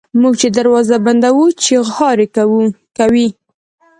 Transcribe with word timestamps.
موږ 0.21 0.33
چي 0.41 0.47
دروازه 0.57 0.95
بندوو 1.05 1.45
چیغهار 1.63 2.17
کوي. 2.97 3.27